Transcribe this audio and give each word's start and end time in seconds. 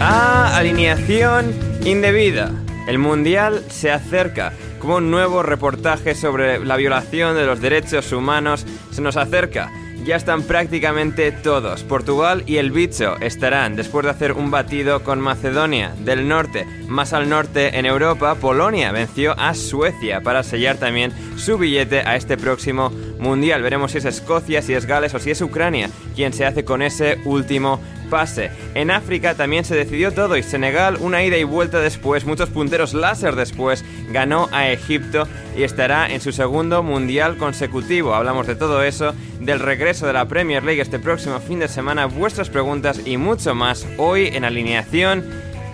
A 0.00 0.56
Alineación 0.56 1.52
Indebida. 1.84 2.52
El 2.86 2.98
Mundial 2.98 3.64
se 3.68 3.90
acerca. 3.90 4.52
Como 4.78 4.98
un 4.98 5.10
nuevo 5.10 5.42
reportaje 5.42 6.14
sobre 6.14 6.64
la 6.64 6.76
violación 6.76 7.34
de 7.34 7.46
los 7.46 7.60
derechos 7.60 8.12
humanos 8.12 8.64
se 8.92 9.02
nos 9.02 9.16
acerca. 9.16 9.72
Ya 10.04 10.14
están 10.14 10.44
prácticamente 10.44 11.32
todos. 11.32 11.82
Portugal 11.82 12.44
y 12.46 12.58
el 12.58 12.70
bicho 12.70 13.16
estarán 13.16 13.74
después 13.74 14.04
de 14.04 14.12
hacer 14.12 14.34
un 14.34 14.52
batido 14.52 15.02
con 15.02 15.20
Macedonia 15.20 15.92
del 15.98 16.28
Norte. 16.28 16.64
Más 16.86 17.12
al 17.12 17.28
norte 17.28 17.76
en 17.76 17.86
Europa, 17.86 18.36
Polonia 18.36 18.92
venció 18.92 19.34
a 19.36 19.52
Suecia 19.54 20.20
para 20.20 20.44
sellar 20.44 20.76
también 20.76 21.12
su 21.36 21.58
billete 21.58 22.02
a 22.02 22.14
este 22.14 22.36
próximo 22.36 22.92
Mundial. 23.18 23.62
Veremos 23.62 23.90
si 23.90 23.98
es 23.98 24.04
Escocia, 24.04 24.62
si 24.62 24.74
es 24.74 24.86
Gales 24.86 25.12
o 25.14 25.18
si 25.18 25.32
es 25.32 25.40
Ucrania 25.40 25.90
quien 26.16 26.32
se 26.32 26.46
hace 26.46 26.64
con 26.64 26.82
ese 26.82 27.18
último 27.24 27.78
pase. 28.10 28.50
En 28.74 28.90
África 28.90 29.34
también 29.34 29.64
se 29.64 29.74
decidió 29.74 30.12
todo 30.12 30.36
y 30.36 30.42
Senegal, 30.42 30.98
una 31.00 31.24
ida 31.24 31.36
y 31.36 31.44
vuelta 31.44 31.80
después, 31.80 32.24
muchos 32.24 32.50
punteros 32.50 32.94
láser 32.94 33.36
después, 33.36 33.84
ganó 34.10 34.48
a 34.52 34.70
Egipto 34.70 35.28
y 35.56 35.62
estará 35.62 36.08
en 36.08 36.20
su 36.20 36.32
segundo 36.32 36.82
mundial 36.82 37.36
consecutivo. 37.36 38.14
Hablamos 38.14 38.46
de 38.46 38.56
todo 38.56 38.82
eso, 38.82 39.14
del 39.40 39.60
regreso 39.60 40.06
de 40.06 40.12
la 40.12 40.26
Premier 40.26 40.64
League 40.64 40.80
este 40.80 40.98
próximo 40.98 41.40
fin 41.40 41.58
de 41.58 41.68
semana, 41.68 42.06
vuestras 42.06 42.50
preguntas 42.50 43.00
y 43.04 43.16
mucho 43.16 43.54
más 43.54 43.86
hoy 43.98 44.28
en 44.28 44.44
alineación 44.44 45.24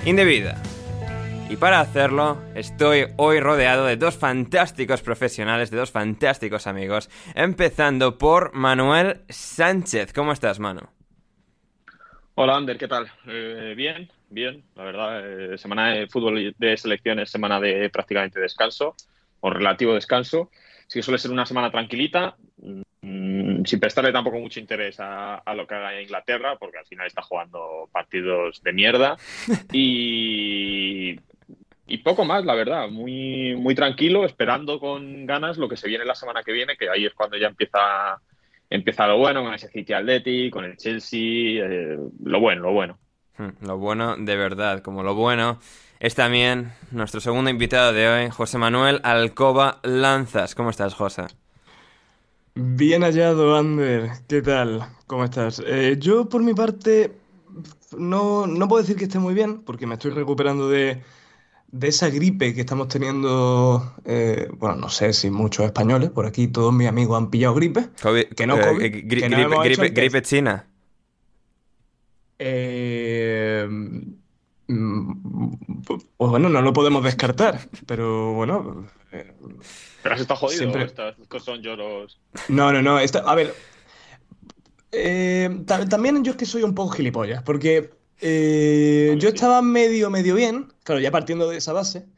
indebida. 0.05 0.61
Y 1.53 1.57
para 1.57 1.81
hacerlo, 1.81 2.39
estoy 2.55 3.09
hoy 3.19 3.39
rodeado 3.39 3.85
de 3.85 3.99
dos 3.99 4.17
fantásticos 4.17 5.03
profesionales, 5.03 5.71
de 5.71 5.77
dos 5.77 5.91
fantásticos 5.91 6.67
amigos, 6.67 7.11
empezando 7.35 8.17
por 8.17 8.55
Manuel 8.55 9.21
Sánchez. 9.29 10.15
¿Cómo 10.15 10.33
estás, 10.33 10.59
Manu? 10.59 10.92
Hola, 12.35 12.57
Ander, 12.57 12.79
¿qué 12.79 12.89
tal? 12.89 13.11
Eh, 13.27 13.75
bien, 13.77 14.11
bien, 14.31 14.65
la 14.75 14.85
verdad. 14.85 15.53
eh, 15.55 15.59
semana 15.59 15.91
de 15.93 16.07
fútbol 16.09 16.55
de 16.57 16.77
selecciones, 16.77 17.31
semana 17.31 17.61
de 17.61 17.91
prácticamente 17.91 18.41
descanso, 18.41 18.95
o 19.41 19.51
relativo 19.51 19.95
descanso. 19.95 20.51
Sí 20.87 20.99
que 20.99 21.03
suele 21.03 21.19
ser 21.19 21.31
una 21.31 21.45
semana 21.47 21.71
tranquilita, 21.71 22.37
mm, 23.03 23.65
sin 23.65 23.81
prestarle 23.81 24.13
tampoco 24.13 24.39
mucho 24.39 24.61
interés 24.61 24.99
a, 25.01 25.37
a 25.37 25.55
lo 25.55 25.67
que 25.67 25.75
haga 25.75 26.01
Inglaterra, 26.01 26.57
porque 26.59 26.79
al 26.79 26.87
final 26.87 27.07
está 27.07 27.23
jugando 27.23 27.89
partidos 27.93 28.63
de 28.63 28.73
mierda. 28.73 29.17
Y, 29.73 31.19
y 31.87 31.99
poco 31.99 32.25
más, 32.25 32.45
la 32.45 32.55
verdad. 32.55 32.89
Muy, 32.89 33.57
muy 33.57 33.75
tranquilo, 33.75 34.25
esperando 34.25 34.79
con 34.81 35.27
ganas 35.27 35.59
lo 35.59 35.69
que 35.69 35.77
se 35.77 35.89
viene 35.89 36.05
la 36.07 36.15
semana 36.15 36.43
que 36.43 36.53
viene, 36.53 36.77
que 36.77 36.89
ahí 36.89 37.05
es 37.07 37.15
cuando 37.15 37.37
ya 37.37 37.49
empieza 37.49 37.79
empieza 38.75 39.07
lo 39.07 39.19
bueno 39.19 39.43
con 39.45 39.55
ese 39.55 39.69
City 39.69 39.93
Athletic, 39.93 40.53
con 40.53 40.65
el 40.65 40.77
Chelsea, 40.77 41.65
eh, 41.67 41.99
lo 42.25 42.41
bueno, 42.41 42.63
lo 42.63 42.73
bueno. 42.73 42.99
Hmm, 43.39 43.51
Lo 43.61 43.79
bueno 43.79 44.17
de 44.17 44.37
verdad, 44.37 44.83
como 44.83 45.03
lo 45.03 45.15
bueno 45.15 45.59
es 46.01 46.15
también 46.15 46.73
nuestro 46.91 47.21
segundo 47.21 47.51
invitado 47.51 47.93
de 47.93 48.09
hoy, 48.09 48.31
José 48.31 48.59
Manuel 48.59 49.01
Alcoba 49.05 49.81
Lanzas. 49.85 50.55
¿Cómo 50.55 50.71
estás, 50.71 50.95
José? 50.95 51.25
Bien 52.55 53.03
hallado, 53.03 53.57
Ander. 53.57 54.11
¿Qué 54.29 54.43
tal? 54.43 54.83
¿Cómo 55.07 55.25
estás? 55.25 55.63
Eh, 55.65 55.97
yo, 55.99 56.29
por 56.29 56.43
mi 56.43 56.53
parte, 56.55 57.13
no, 57.97 58.47
no 58.47 58.69
puedo 58.69 58.83
decir 58.83 58.97
que 58.97 59.05
esté 59.05 59.19
muy 59.19 59.35
bien, 59.35 59.63
porque 59.65 59.87
me 59.87 59.95
estoy 59.95 60.11
recuperando 60.13 60.69
de, 60.69 61.03
de 61.73 61.89
esa 61.89 62.11
gripe 62.11 62.55
que 62.55 62.61
estamos 62.61 62.89
teniendo, 62.89 63.95
eh, 64.05 64.49
bueno, 64.59 64.77
no 64.77 64.89
sé 64.91 65.13
si 65.15 65.31
muchos 65.31 65.65
españoles, 65.67 66.11
por 66.11 66.27
aquí 66.27 66.47
todos 66.47 66.73
mis 66.73 66.87
amigos 66.87 67.17
han 67.19 67.31
pillado 67.31 67.55
gripe. 67.55 67.89
COVID- 68.03 68.35
Que 68.35 68.47
no 68.47 68.57
eh, 68.59 68.61
COVID, 68.61 68.83
eh, 68.85 68.93
gri- 69.07 69.21
que 69.21 69.29
no 69.31 69.61
gripe, 69.95 70.23
china. 70.23 70.67
Eh, 72.39 73.67
mm, 74.67 75.53
pues 75.87 76.03
bueno, 76.19 76.49
no 76.49 76.61
lo 76.61 76.73
podemos 76.73 77.03
descartar, 77.05 77.61
pero 77.87 78.33
bueno, 78.35 78.87
eh, 79.13 79.33
¿Pero 80.03 80.15
has 80.15 80.21
estado 80.21 80.41
jodido? 80.41 80.59
Siempre- 80.59 80.83
o 80.85 81.23
Estos 81.23 81.45
son 81.45 81.63
yo 81.63 81.77
los... 81.77 82.21
No, 82.49 82.73
no, 82.73 82.83
no. 82.83 82.99
esta- 82.99 83.21
a 83.21 83.35
ver. 83.35 83.55
eh, 84.91 85.49
ta- 85.67 85.89
también 85.89 86.23
yo 86.25 86.33
es 86.33 86.37
que 86.37 86.45
soy 86.47 86.65
un 86.65 86.75
poco 86.75 86.91
gilipollas, 86.93 87.43
porque 87.45 87.91
eh, 88.23 89.17
yo 89.19 89.29
estaba 89.29 89.63
medio, 89.63 90.11
medio 90.11 90.35
bien, 90.37 90.73
claro, 90.85 91.01
ya 91.01 91.11
partiendo 91.11 91.49
de 91.49 91.59
esa 91.59 91.73
base, 91.75 92.09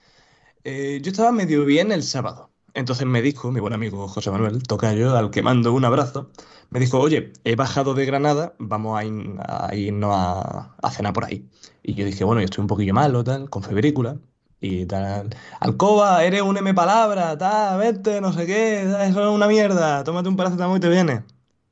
eh, 0.65 1.01
yo 1.03 1.11
estaba 1.12 1.33
medio 1.33 1.65
bien 1.65 1.93
el 1.93 2.03
sábado. 2.03 2.51
Entonces 2.75 3.06
me 3.06 3.23
dijo, 3.23 3.53
mi 3.53 3.61
buen 3.61 3.73
amigo 3.75 4.09
José 4.09 4.31
Manuel 4.33 4.62
Tocayo, 4.65 5.17
al 5.17 5.31
que 5.31 5.43
mando 5.43 5.73
un 5.73 5.85
abrazo, 5.85 6.31
me 6.71 6.81
dijo, 6.81 6.99
oye, 7.01 7.33
he 7.45 7.56
bajado 7.56 7.95
de 7.95 8.06
Granada, 8.06 8.55
vamos 8.59 8.99
a, 8.99 9.05
ir- 9.05 9.37
a 9.49 9.75
irnos 9.77 10.12
a, 10.15 10.77
a 10.83 10.91
cenar 10.91 11.12
por 11.15 11.25
ahí. 11.27 11.49
Y 11.83 11.95
yo 11.95 12.05
dije, 12.07 12.25
bueno, 12.25 12.41
yo 12.41 12.47
estoy 12.47 12.62
un 12.62 12.69
poquillo 12.69 12.95
malo, 12.95 13.25
tal, 13.25 13.50
con 13.50 13.62
febrícula. 13.62 14.19
Y 14.61 14.87
tal, 14.87 15.31
Alcoba, 15.61 16.25
eres 16.25 16.43
un 16.43 16.57
M 16.57 16.75
palabra, 16.75 17.37
tal, 17.39 17.79
vete, 17.79 18.21
no 18.21 18.33
sé 18.33 18.47
qué, 18.47 18.83
eso 18.83 18.99
es 19.29 19.35
una 19.35 19.47
mierda, 19.49 20.03
tómate 20.05 20.29
un 20.29 20.37
paracetamol 20.37 20.79
y 20.79 20.81
te 20.81 20.89
viene. 20.89 21.25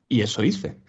Y 0.09 0.21
eso 0.21 0.43
hice. 0.43 0.79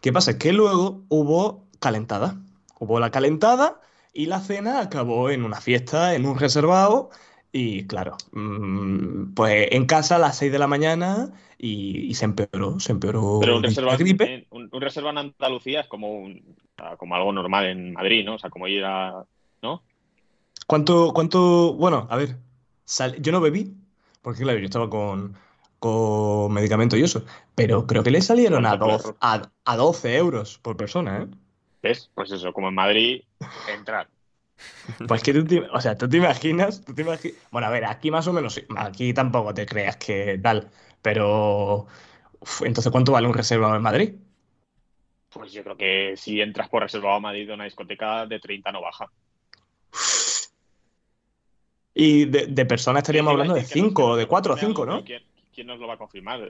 ¿Qué 0.00 0.12
pasa? 0.12 0.32
Es 0.32 0.36
que 0.38 0.52
luego 0.52 1.04
hubo 1.08 1.68
calentada. 1.80 2.40
Hubo 2.84 3.00
la 3.00 3.10
calentada 3.10 3.80
y 4.12 4.26
la 4.26 4.40
cena 4.40 4.80
acabó 4.80 5.30
en 5.30 5.44
una 5.44 5.60
fiesta, 5.60 6.14
en 6.14 6.26
un 6.26 6.38
reservado. 6.38 7.10
Y 7.52 7.86
claro, 7.86 8.16
mm, 8.32 9.34
pues 9.34 9.68
en 9.70 9.86
casa 9.86 10.16
a 10.16 10.18
las 10.18 10.36
6 10.38 10.50
de 10.52 10.58
la 10.58 10.66
mañana 10.66 11.32
y, 11.58 12.00
y 12.10 12.14
se 12.14 12.24
empeoró, 12.24 12.80
se 12.80 12.92
empeoró 12.92 13.38
Pero 13.40 13.56
un 13.58 13.62
reserva, 13.62 13.96
gripe. 13.96 14.46
un, 14.50 14.68
un 14.72 14.80
reserva 14.80 15.10
en 15.10 15.18
Andalucía 15.18 15.80
es 15.82 15.86
como 15.86 16.10
un, 16.10 16.56
como 16.98 17.14
algo 17.14 17.32
normal 17.32 17.66
en 17.66 17.92
Madrid, 17.92 18.24
¿no? 18.24 18.34
O 18.34 18.38
sea, 18.38 18.50
como 18.50 18.66
ir 18.66 18.84
a. 18.84 19.24
¿No? 19.62 19.82
¿Cuánto, 20.66 21.12
cuánto, 21.14 21.74
bueno, 21.74 22.06
a 22.10 22.16
ver, 22.16 22.38
sal- 22.84 23.20
yo 23.20 23.32
no 23.32 23.40
bebí, 23.40 23.74
porque 24.22 24.42
claro, 24.42 24.58
yo 24.58 24.64
estaba 24.64 24.88
con, 24.90 25.36
con 25.78 26.52
medicamento 26.52 26.96
y 26.96 27.02
eso, 27.02 27.24
pero 27.54 27.86
creo 27.86 28.02
que 28.02 28.10
le 28.10 28.20
salieron 28.22 28.64
a, 28.66 28.70
¿Cuánto, 28.78 28.86
12, 28.86 29.14
a, 29.20 29.42
a 29.64 29.76
12 29.76 30.16
euros 30.16 30.58
por 30.58 30.76
persona, 30.76 31.18
¿eh? 31.22 31.26
¿Ves? 31.84 32.10
Pues 32.14 32.32
eso, 32.32 32.50
como 32.54 32.68
en 32.68 32.74
Madrid, 32.74 33.22
entrar. 33.68 34.08
Pues 35.06 35.22
que 35.22 35.34
tú 35.34 35.44
te, 35.44 35.60
o 35.60 35.80
sea, 35.80 35.96
tú 35.98 36.08
te 36.08 36.16
imaginas, 36.16 36.82
tú 36.82 36.94
te 36.94 37.04
imagi- 37.04 37.34
Bueno, 37.50 37.66
a 37.66 37.70
ver, 37.70 37.84
aquí 37.84 38.10
más 38.10 38.26
o 38.26 38.32
menos, 38.32 38.58
aquí 38.76 39.12
tampoco 39.12 39.52
te 39.52 39.66
creas 39.66 39.96
que 39.98 40.38
tal, 40.42 40.70
pero 41.02 41.86
uf, 42.40 42.62
entonces 42.62 42.90
¿cuánto 42.90 43.12
vale 43.12 43.26
un 43.26 43.34
reservado 43.34 43.76
en 43.76 43.82
Madrid? 43.82 44.14
Pues 45.30 45.52
yo 45.52 45.62
creo 45.62 45.76
que 45.76 46.14
si 46.16 46.40
entras 46.40 46.68
por 46.70 46.82
reservado 46.82 47.16
a 47.16 47.20
Madrid 47.20 47.46
de 47.46 47.52
una 47.54 47.64
discoteca, 47.64 48.24
de 48.26 48.38
30 48.40 48.72
no 48.72 48.80
baja. 48.80 49.10
Y 51.94 52.24
de, 52.24 52.46
de 52.46 52.66
personas 52.66 53.02
estaríamos 53.02 53.32
hablando 53.32 53.54
de 53.54 53.60
decir 53.60 53.74
que 53.74 53.80
no 53.82 53.88
5 53.88 54.04
o 54.06 54.14
sé, 54.14 54.20
de 54.20 54.26
4 54.26 54.52
o 54.54 54.56
pero 54.56 54.66
5, 54.68 54.86
¿no? 54.86 55.04
¿quién, 55.04 55.22
quién 55.54 55.66
nos 55.66 55.78
lo 55.78 55.86
va 55.86 55.94
a 55.94 55.98
confirmar? 55.98 56.40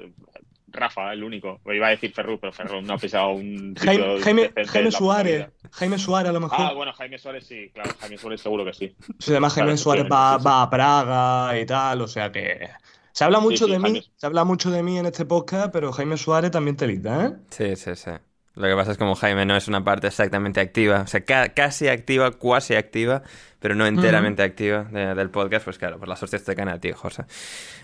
Rafa, 0.69 1.13
el 1.13 1.23
único. 1.23 1.61
O 1.65 1.73
iba 1.73 1.87
a 1.87 1.91
decir 1.91 2.13
Ferru, 2.13 2.39
pero 2.41 2.53
Ferru 2.53 2.83
no 2.83 2.95
ha 2.95 2.99
pisado 2.99 3.31
un 3.31 3.75
Jaime, 3.77 4.91
Suárez. 4.91 5.49
Jaime 5.71 5.99
Suárez 5.99 6.31
a 6.31 6.33
lo 6.33 6.41
mejor. 6.41 6.59
Ah, 6.61 6.73
bueno, 6.73 6.93
Jaime 6.93 7.19
Suárez 7.19 7.47
sí, 7.47 7.71
claro, 7.73 7.91
Jaime 8.01 8.19
Suárez 8.19 8.41
seguro 8.41 8.65
que 8.65 8.73
sí. 8.73 8.97
Sí, 9.19 9.31
además 9.31 9.55
Jaime 9.55 9.69
Claro, 9.69 9.79
Suárez 9.79 10.07
va, 10.11 10.39
va 10.39 10.63
a 10.63 10.71
Praga 10.71 11.61
y 11.61 11.67
tal, 11.67 12.01
o 12.01 12.09
sea 12.09 12.33
que 12.33 12.69
se 13.13 13.23
habla 13.23 13.39
mucho 13.39 13.67
sí, 13.67 13.71
de 13.71 13.79
mí, 13.79 14.03
se 14.17 14.27
habla 14.27 14.43
mucho 14.43 14.73
de 14.73 14.83
mí 14.83 14.99
en 14.99 15.07
este 15.07 15.25
podcast, 15.25 15.73
pero 15.73 15.93
Jaime 15.93 16.17
Suárez 16.17 16.51
también 16.51 16.77
te 16.77 16.89
lita, 16.89 17.27
¿eh? 17.27 17.33
Sí, 17.51 17.77
sí, 17.77 17.95
sí. 17.95 18.11
Lo 18.57 18.69
que 18.69 18.75
pasa 18.75 18.93
es 18.93 18.97
que 18.99 19.03
como 19.05 19.17
Jaime 19.17 19.45
no 19.47 19.57
es 19.57 19.67
una 19.67 19.83
parte 19.83 20.07
exactamente 20.07 20.61
activa, 20.61 21.01
o 21.03 21.07
sea, 21.09 21.25
ca- 21.25 21.49
casi 21.55 21.89
activa, 21.89 22.31
cuasi 22.31 22.75
activa, 22.77 23.23
pero 23.59 23.75
no 23.75 23.85
enteramente 23.87 24.43
activa 24.45 24.85
de- 24.85 25.15
del 25.15 25.31
podcast, 25.31 25.65
pues 25.65 25.77
claro, 25.79 25.99
pues 25.99 26.09
las 26.09 26.23
hostias 26.23 26.45
te 26.45 26.55
caen 26.55 26.69
a 26.69 26.79
ti, 26.79 26.93
José. 26.93 27.25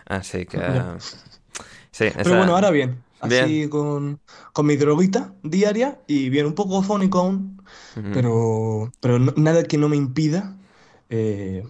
Así 0.07 0.47
que... 0.47 0.59
Sí, 1.91 2.05
Pero 2.13 2.21
esa- 2.21 2.37
bueno, 2.37 2.55
ahora 2.55 2.71
bien, 2.71 3.03
Bien. 3.25 3.45
así 3.45 3.69
con, 3.69 4.21
con 4.53 4.65
mi 4.67 4.77
droguita 4.77 5.33
diaria 5.43 5.99
y 6.07 6.29
bien 6.31 6.47
un 6.47 6.55
poco 6.55 6.83
fónico 6.83 7.19
aún, 7.19 7.61
Ujú. 7.97 8.11
pero, 8.15 8.93
pero 9.01 9.19
no- 9.19 9.35
nada 9.37 9.65
que 9.65 9.77
no 9.77 9.89
me 9.89 9.97
impida 9.97 10.55
eh, 11.09 11.65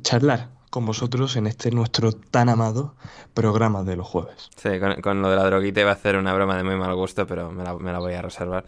charlar 0.00 0.48
con 0.76 0.84
vosotros 0.84 1.36
en 1.36 1.46
este 1.46 1.70
nuestro 1.70 2.12
tan 2.12 2.50
amado 2.50 2.96
programa 3.32 3.82
de 3.82 3.96
los 3.96 4.06
jueves. 4.06 4.50
Sí, 4.56 4.68
con, 4.78 5.00
con 5.00 5.22
lo 5.22 5.30
de 5.30 5.36
la 5.36 5.44
droguita 5.46 5.80
iba 5.80 5.88
a 5.88 5.94
hacer 5.94 6.18
una 6.18 6.34
broma 6.34 6.54
de 6.58 6.64
muy 6.64 6.76
mal 6.76 6.94
gusto, 6.94 7.26
pero 7.26 7.50
me 7.50 7.64
la, 7.64 7.74
me 7.78 7.92
la 7.92 7.98
voy 7.98 8.12
a 8.12 8.20
reservar. 8.20 8.66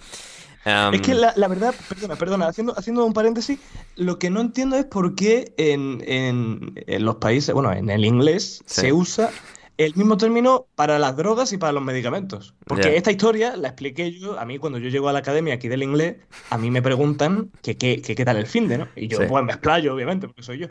Em, 0.65 0.95
Es 0.95 1.03
que 1.03 1.13
la, 1.15 1.35
la 1.37 1.49
verdad, 1.49 1.75
perdona, 1.87 2.17
perdona, 2.17 2.47
haciendo, 2.49 2.73
haciendo 2.79 3.05
un 3.05 3.13
paréntesis, 3.13 3.59
lo 3.97 4.19
que 4.19 4.31
no 4.31 4.41
entiendo 4.41 4.77
es 4.77 4.87
por 4.87 5.15
qué 5.17 5.53
en, 5.59 6.03
en- 6.07 6.73
en 6.87 7.05
los 7.05 7.17
países, 7.17 7.53
bueno, 7.55 7.71
en 7.75 7.91
el 7.91 8.07
inglés 8.07 8.63
Sí. 8.65 8.81
se 8.81 8.93
usa 8.95 9.29
el 9.77 9.95
mismo 9.95 10.17
término 10.17 10.67
para 10.77 10.99
las 10.99 11.15
drogas 11.15 11.53
y 11.53 11.59
para 11.59 11.73
los 11.73 11.83
medicamentos. 11.83 12.55
Porque 12.67 12.85
Ya. 12.85 12.95
esta 12.97 13.11
historia 13.11 13.55
la 13.55 13.69
expliqué 13.69 14.13
yo, 14.19 14.41
a 14.41 14.47
mí 14.47 14.57
cuando 14.57 14.79
yo 14.79 14.89
llego 14.89 15.11
a 15.11 15.13
la 15.13 15.19
academia 15.19 15.53
aquí 15.55 15.69
del 15.69 15.83
inglés, 15.83 16.17
a 16.49 16.57
mí 16.57 16.71
me 16.71 16.81
preguntan 16.81 17.51
que 17.63 17.77
qué 17.77 18.25
tal 18.25 18.39
el 18.39 18.47
finde, 18.47 18.79
¿no? 18.79 18.89
Y 18.97 19.09
yo 19.09 19.19
Sí. 19.19 19.25
pues 19.29 19.45
me 19.45 19.53
explayo, 19.53 19.95
obviamente, 19.95 20.27
porque 20.27 20.43
soy 20.43 20.59
yo. 20.59 20.69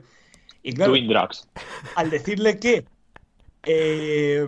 Y 0.67 0.73
claro, 0.73 0.91
Doing 0.91 1.07
drugs. 1.07 1.47
al 1.95 2.09
decirle 2.09 2.59
que 2.59 2.83
eh, 3.63 4.45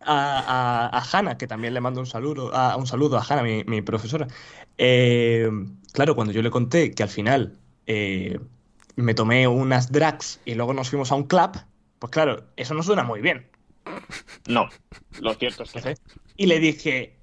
a, 0.00 0.88
a, 0.90 0.98
a 0.98 1.02
Hanna, 1.12 1.36
que 1.36 1.46
también 1.46 1.74
le 1.74 1.82
mando 1.82 2.00
un 2.00 2.06
saludo, 2.06 2.50
a, 2.54 2.76
un 2.78 2.86
saludo 2.86 3.18
a 3.18 3.22
Hanna, 3.22 3.42
mi, 3.42 3.62
mi 3.64 3.82
profesora, 3.82 4.26
eh, 4.78 5.50
claro, 5.92 6.14
cuando 6.14 6.32
yo 6.32 6.40
le 6.40 6.50
conté 6.50 6.92
que 6.92 7.02
al 7.02 7.10
final 7.10 7.58
eh, 7.86 8.40
me 8.96 9.12
tomé 9.12 9.46
unas 9.46 9.92
drags 9.92 10.40
y 10.46 10.54
luego 10.54 10.72
nos 10.72 10.88
fuimos 10.88 11.12
a 11.12 11.16
un 11.16 11.24
club, 11.24 11.58
pues 11.98 12.10
claro, 12.10 12.44
eso 12.56 12.72
no 12.72 12.82
suena 12.82 13.02
muy 13.02 13.20
bien. 13.20 13.46
No, 14.46 14.70
lo 15.20 15.34
cierto 15.34 15.64
es 15.64 15.72
que. 15.72 15.94
Y 16.38 16.46
le 16.46 16.58
dije, 16.58 17.18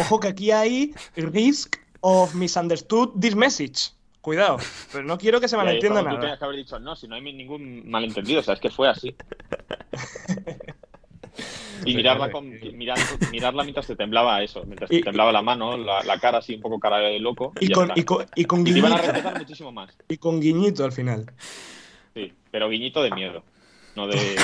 ojo 0.00 0.18
que 0.18 0.28
aquí 0.28 0.50
hay 0.50 0.94
risk 1.14 1.76
of 2.00 2.34
misunderstood 2.34 3.10
this 3.20 3.36
message. 3.36 3.92
Cuidado, 4.28 4.58
pero 4.92 5.04
no 5.04 5.16
quiero 5.16 5.40
que 5.40 5.48
se 5.48 5.56
Y 5.56 5.58
malentienda 5.58 6.02
cuando 6.02 6.10
Tú 6.10 6.14
nada. 6.16 6.20
tenías 6.20 6.38
que 6.38 6.44
haber 6.44 6.56
dicho, 6.58 6.78
no, 6.78 6.94
si 6.94 7.08
no 7.08 7.14
hay 7.14 7.22
ningún 7.22 7.88
malentendido, 7.88 8.40
o 8.40 8.42
sea, 8.42 8.52
es 8.54 8.60
que 8.60 8.68
fue 8.70 8.86
así. 8.88 9.14
Y 11.86 11.94
mirarla, 11.94 12.30
con, 12.32 12.46
y- 12.48 12.72
mirar- 12.72 12.98
mirarla 13.30 13.62
mientras 13.62 13.86
te 13.86 13.94
temblaba 13.96 14.42
eso, 14.42 14.64
mientras 14.66 14.90
Y- 14.90 14.98
te 14.98 15.04
temblaba 15.04 15.30
la 15.32 15.40
mano, 15.42 15.78
la, 15.78 16.02
la 16.02 16.18
cara 16.18 16.38
así 16.38 16.56
un 16.56 16.60
poco 16.60 16.78
cara 16.80 16.98
de 16.98 17.20
loco. 17.20 17.52
Y 17.60 17.68
ya 17.68 17.74
con, 17.74 17.92
y 17.94 18.02
con, 18.02 18.26
y 18.34 18.44
con 18.44 18.60
Y 18.66 18.72
te 18.72 18.78
iban 18.78 18.92
a 18.92 18.96
guiñito, 18.96 19.12
respetar 19.12 19.38
muchísimo 19.38 19.72
más. 19.72 19.96
y 20.08 20.16
con 20.18 20.40
guiñito 20.40 20.84
al 20.84 20.90
final. 20.92 21.32
Sí, 22.14 22.32
pero 22.50 22.68
guiñito 22.68 23.00
de 23.02 23.12
miedo, 23.12 23.44
no 23.94 24.08
de, 24.08 24.36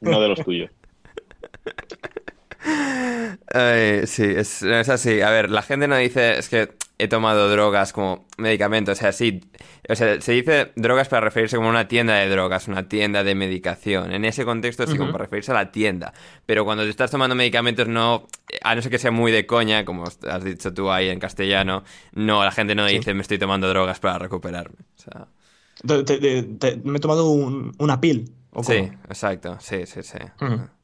no 0.00 0.18
de 0.20 0.28
los 0.28 0.42
tuyos. 0.42 0.70
Ay, 3.52 4.06
sí, 4.06 4.24
es, 4.24 4.62
es 4.62 4.88
así. 4.88 5.20
A 5.20 5.30
ver, 5.30 5.50
la 5.50 5.62
gente 5.62 5.86
no 5.88 5.96
dice 5.96 6.38
es 6.38 6.48
que 6.48 6.70
he 6.98 7.06
tomado 7.08 7.48
drogas 7.48 7.92
como 7.92 8.26
medicamento. 8.38 8.92
O 8.92 8.94
sea, 8.94 9.12
sí. 9.12 9.40
O 9.88 9.94
sea, 9.94 10.20
se 10.20 10.32
dice 10.32 10.72
drogas 10.76 11.08
para 11.08 11.20
referirse 11.20 11.56
como 11.56 11.68
una 11.68 11.86
tienda 11.88 12.14
de 12.16 12.28
drogas, 12.28 12.66
una 12.68 12.88
tienda 12.88 13.22
de 13.24 13.34
medicación. 13.34 14.12
En 14.12 14.24
ese 14.24 14.44
contexto 14.44 14.84
sí, 14.86 14.92
como 14.96 15.04
Ujú. 15.04 15.12
para 15.12 15.24
referirse 15.24 15.52
a 15.52 15.54
la 15.54 15.70
tienda. 15.70 16.12
Pero 16.44 16.64
cuando 16.64 16.82
te 16.84 16.90
estás 16.90 17.10
tomando 17.10 17.34
medicamentos, 17.36 17.86
no. 17.88 18.26
A 18.62 18.74
no 18.74 18.82
ser 18.82 18.90
que 18.90 18.98
sea 18.98 19.10
muy 19.12 19.30
de 19.32 19.46
coña, 19.46 19.84
como 19.84 20.04
has 20.04 20.44
dicho 20.44 20.74
tú 20.74 20.90
ahí 20.90 21.08
en 21.08 21.20
castellano, 21.20 21.84
no, 22.12 22.42
la 22.44 22.50
gente 22.50 22.74
no 22.74 22.88
Sí. 22.88 22.98
dice 22.98 23.14
me 23.14 23.22
estoy 23.22 23.38
tomando 23.38 23.68
drogas 23.68 24.00
para 24.00 24.18
recuperarme. 24.18 24.76
O 24.96 25.00
sea, 25.00 25.28
Te- 25.86 26.02
te- 26.02 26.18
te- 26.18 26.42
te- 26.42 26.76
me 26.84 26.96
he 26.98 27.00
tomado 27.00 27.30
un- 27.30 27.72
una 27.78 28.00
pil. 28.00 28.32
¿o 28.50 28.64
sí, 28.64 28.74
exacto. 29.08 29.56
Sí, 29.60 29.86
sí, 29.86 30.02
sí. 30.02 30.18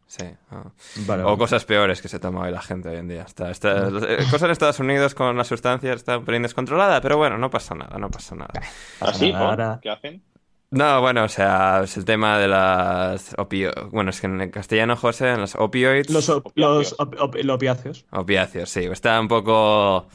Sí. 0.07 0.25
ah. 0.51 0.65
Vale, 1.07 1.23
O 1.23 1.27
vale. 1.27 1.39
cosas 1.39 1.65
peores 1.65 2.01
que 2.03 2.09
se 2.09 2.19
toma 2.19 2.43
hoy 2.43 2.53
la 2.53 2.63
gente 2.63 2.89
hoy 2.89 2.97
en 2.97 3.09
día. 3.09 3.23
Está, 3.23 3.51
está, 3.51 3.89
eh, 3.89 4.19
cosas 4.31 4.43
en 4.43 4.51
Estados 4.51 4.79
Unidos 4.81 5.15
con 5.15 5.37
las 5.37 5.49
sustancias 5.49 5.97
está 5.97 6.19
un 6.19 6.25
pelín 6.25 6.43
descontrolada, 6.43 7.01
pero 7.01 7.17
bueno, 7.17 7.39
no 7.39 7.51
pasa 7.51 7.75
nada, 7.75 7.99
no 7.99 8.11
pasa 8.11 8.35
nada. 8.37 8.53
¿Así? 9.01 9.33
ahora- 9.33 9.81
¿Qué 9.83 9.91
hacen? 9.91 10.23
No, 10.71 11.01
bueno, 11.01 11.23
o 11.25 11.29
sea, 11.29 11.83
es 11.85 11.97
el 11.97 12.05
tema 12.05 12.37
de 12.39 12.49
las 12.49 13.33
opio... 13.39 13.71
Bueno, 13.93 14.11
es 14.11 14.21
que 14.21 14.27
en 14.27 14.51
castellano, 14.51 14.97
José, 14.97 15.31
en 15.31 15.41
los 15.43 15.55
opioids... 15.55 16.11
Los, 16.11 16.29
op- 16.29 16.47
Opiáceos. 16.49 16.79
los 16.79 16.93
op- 16.99 17.21
op- 17.21 17.35
los 17.45 17.55
opiáceos. 17.55 18.07
Opiáceos, 18.11 18.69
sí. 18.71 18.81
Está 18.87 19.21
un 19.21 19.29
poco... 19.29 20.09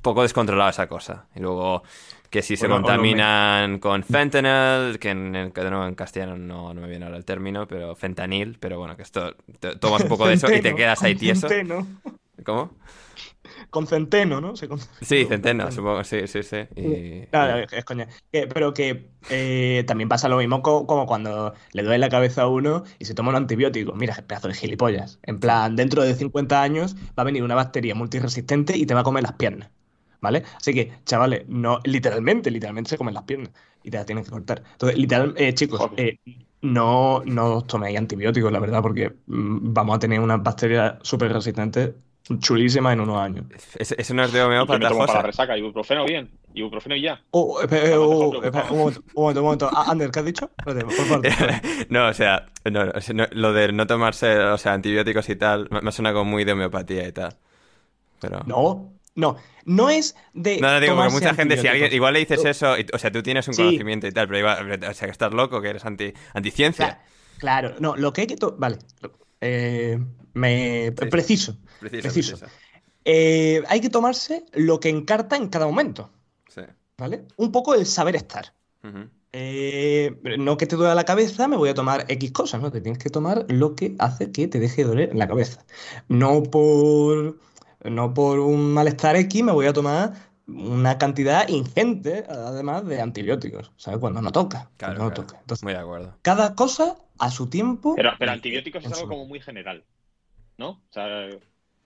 poco 0.00 0.22
descontrolada 0.22 0.70
esa 0.70 0.86
cosa. 0.88 1.26
Y 1.34 1.40
luego 1.40 1.82
que 2.30 2.42
si 2.42 2.56
se 2.56 2.66
Bueno, 2.66 2.82
contaminan 2.82 3.78
con 3.78 4.02
fentanyl, 4.02 4.98
que 4.98 5.10
en, 5.10 5.32
nuevo 5.32 5.86
en 5.86 5.94
castellano 5.94 6.36
no, 6.36 6.74
no 6.74 6.80
me 6.80 6.88
viene 6.88 7.04
ahora 7.06 7.16
el 7.16 7.24
término, 7.24 7.66
pero 7.66 7.94
fentanil, 7.96 8.58
pero 8.60 8.78
bueno, 8.78 8.96
que 8.96 9.02
esto 9.02 9.34
te- 9.60 9.76
tomas 9.76 10.02
un 10.02 10.08
poco 10.08 10.26
de 10.26 10.34
eso 10.34 10.52
y 10.52 10.60
te 10.60 10.74
quedas 10.74 11.02
ahí 11.02 11.14
tieso. 11.14 11.48
Centeno. 11.48 11.86
¿Cómo? 12.44 12.70
Con 13.70 13.86
centeno, 13.86 14.40
¿no? 14.40 14.56
Se 14.56 14.68
con- 14.68 14.78
Sí, 15.00 15.24
centeno, 15.26 15.70
supongo, 15.72 16.04
sí, 16.04 16.26
sí, 16.26 16.42
sí. 16.42 16.56
Y, 16.76 17.26
es 17.72 17.84
coña. 17.84 18.06
Eh, 18.32 18.46
pero 18.52 18.72
que 18.72 19.10
eh, 19.30 19.84
también 19.86 20.08
pasa 20.08 20.28
lo 20.28 20.36
mismo 20.38 20.62
co- 20.62 20.86
como 20.86 21.06
cuando 21.06 21.54
le 21.72 21.82
duele 21.82 21.98
la 21.98 22.08
cabeza 22.08 22.42
a 22.42 22.46
uno 22.48 22.84
y 22.98 23.04
se 23.06 23.14
toma 23.14 23.30
un 23.30 23.36
antibiótico. 23.36 23.94
Mira, 23.94 24.14
pedazo 24.26 24.48
de 24.48 24.54
gilipollas. 24.54 25.18
En 25.22 25.40
plan, 25.40 25.76
dentro 25.76 26.02
de 26.02 26.14
50 26.14 26.62
años 26.62 26.94
va 27.18 27.22
a 27.22 27.24
venir 27.24 27.42
una 27.42 27.54
bacteria 27.54 27.94
multiresistente 27.94 28.76
y 28.76 28.86
te 28.86 28.94
va 28.94 29.00
a 29.00 29.04
comer 29.04 29.22
las 29.22 29.32
piernas. 29.34 29.70
¿Vale? 30.20 30.42
Así 30.56 30.74
que, 30.74 30.92
chavales, 31.04 31.48
no, 31.48 31.80
literalmente, 31.84 32.50
literalmente 32.50 32.90
se 32.90 32.98
comen 32.98 33.14
las 33.14 33.22
piernas 33.22 33.50
y 33.82 33.90
te 33.90 33.98
las 33.98 34.06
tienen 34.06 34.24
que 34.24 34.30
cortar. 34.30 34.62
Entonces, 34.72 34.98
literal, 34.98 35.34
eh, 35.36 35.54
chicos, 35.54 35.90
eh, 35.96 36.18
no, 36.62 37.22
no 37.24 37.56
os 37.56 37.66
toméis 37.66 37.98
antibióticos, 37.98 38.50
la 38.50 38.58
verdad, 38.58 38.82
porque 38.82 39.10
mm, 39.26 39.72
vamos 39.72 39.96
a 39.96 39.98
tener 40.00 40.20
unas 40.20 40.42
bacterias 40.42 40.96
súper 41.02 41.32
resistentes 41.32 41.92
chulísimas 42.38 42.92
en 42.92 43.00
unos 43.00 43.18
años. 43.18 43.46
Ese, 43.76 43.94
ese 43.98 44.14
no 44.14 44.22
es 44.22 44.32
de 44.32 44.38
¿Y 44.38 44.42
qué 44.42 44.48
me 44.48 44.54
homeópata, 44.56 44.88
tomo 44.88 45.06
para 45.06 45.20
la 45.20 45.22
resaca? 45.22 45.56
¿Ibuprofeno 45.56 46.04
bien? 46.04 46.30
¿Ibuprofeno 46.52 46.96
y 46.96 47.02
ya? 47.02 47.22
Oh, 47.30 47.60
espera, 47.62 47.86
eh, 47.86 47.96
oh, 47.96 48.42
espera, 48.42 48.66
un 48.70 48.78
momento, 48.78 49.02
un 49.14 49.22
momento, 49.22 49.40
un 49.40 49.44
momento. 49.44 49.70
Ah, 49.72 49.86
Ander, 49.88 50.10
¿qué 50.10 50.18
has 50.18 50.24
dicho? 50.24 50.50
Espérate, 50.58 50.84
por 50.84 51.08
parte. 51.08 51.30
No, 51.88 52.08
o 52.08 52.12
sea, 52.12 52.46
no, 52.70 52.84
no, 52.86 53.26
lo 53.30 53.52
de 53.52 53.72
no 53.72 53.86
tomarse, 53.86 54.38
o 54.38 54.58
sea, 54.58 54.74
antibióticos 54.74 55.28
y 55.28 55.36
tal, 55.36 55.68
me, 55.70 55.80
me 55.80 55.92
suena 55.92 56.12
como 56.12 56.26
muy 56.26 56.44
de 56.44 56.52
homeopatía 56.52 57.06
y 57.08 57.12
tal. 57.12 57.36
Pero... 58.20 58.42
No, 58.46 58.92
no, 59.18 59.36
no 59.66 59.90
es 59.90 60.16
de. 60.32 60.58
No, 60.60 60.72
no, 60.72 60.80
digo, 60.80 60.96
porque 60.96 61.12
mucha 61.12 61.34
gente, 61.34 61.56
si 61.58 61.66
alguien, 61.68 61.92
igual 61.92 62.14
le 62.14 62.20
dices 62.20 62.40
Oh. 62.44 62.48
eso, 62.48 62.78
y- 62.78 62.86
o 62.92 62.98
sea, 62.98 63.10
tú 63.12 63.22
tienes 63.22 63.46
un 63.48 63.54
Sí. 63.54 63.62
conocimiento 63.62 64.06
y 64.06 64.12
tal, 64.12 64.26
pero 64.28 64.38
igual, 64.38 64.84
o 64.84 64.94
sea, 64.94 65.06
que 65.08 65.12
estás 65.12 65.32
loco, 65.34 65.60
que 65.60 65.68
eres 65.68 65.84
anti, 65.84 66.12
anticiencia. 66.34 67.00
Cla- 67.02 67.38
Claro, 67.38 67.74
no, 67.78 67.94
lo 67.96 68.12
que 68.12 68.22
hay 68.22 68.26
que. 68.26 68.36
to- 68.36 68.56
Vale, 68.58 68.78
eh, 69.40 69.98
me. 70.34 70.92
Preciso. 70.92 71.56
Preciso, 71.80 72.02
preciso. 72.02 72.36
preciso. 72.38 72.46
Eh, 73.04 73.62
hay 73.68 73.80
que 73.80 73.90
tomarse 73.90 74.44
lo 74.54 74.80
que 74.80 74.88
encarta 74.88 75.36
en 75.36 75.48
cada 75.48 75.64
momento, 75.66 76.10
Sí. 76.48 76.62
¿vale? 76.96 77.24
Un 77.36 77.52
poco 77.52 77.74
el 77.74 77.86
saber 77.86 78.16
estar. 78.16 78.52
Eh, 79.32 80.16
no 80.38 80.56
que 80.56 80.66
te 80.66 80.74
duela 80.76 80.94
la 80.94 81.04
cabeza, 81.04 81.46
me 81.48 81.56
voy 81.56 81.68
a 81.68 81.74
tomar 81.74 82.06
X 82.08 82.32
cosas, 82.32 82.60
¿no? 82.62 82.72
Te 82.72 82.80
tienes 82.80 82.98
que 83.02 83.10
tomar 83.10 83.44
lo 83.48 83.74
que 83.74 83.94
hace 83.98 84.32
que 84.32 84.48
te 84.48 84.58
deje 84.58 84.82
de 84.82 84.88
doler 84.88 85.14
la 85.14 85.28
cabeza. 85.28 85.64
No 86.08 86.42
por, 86.42 87.38
no 87.84 88.14
por 88.14 88.38
un 88.40 88.72
malestar 88.72 89.16
X 89.16 89.42
me 89.42 89.52
voy 89.52 89.66
a 89.66 89.72
tomar 89.72 90.12
una 90.46 90.96
cantidad 90.96 91.46
ingente, 91.48 92.24
además, 92.28 92.86
de 92.86 93.00
antibióticos, 93.00 93.72
¿sabes? 93.76 94.00
Cuando 94.00 94.22
no 94.22 94.32
toca. 94.32 94.70
Claro, 94.76 94.94
cuando 94.96 95.04
no 95.04 95.10
claro. 95.10 95.26
toca. 95.26 95.40
Entonces, 95.40 95.64
Muy 95.64 95.72
de 95.74 95.78
acuerdo. 95.78 96.14
cada 96.22 96.54
cosa 96.54 96.96
a 97.18 97.30
su 97.30 97.48
tiempo. 97.50 97.94
Pero, 97.96 98.10
antibióticos 98.18 98.84
es 98.84 98.92
algo 98.92 99.02
su- 99.04 99.08
como 99.08 99.26
muy 99.26 99.40
general, 99.40 99.84
¿no? 100.56 100.70
O 100.70 100.82
sea, 100.90 101.28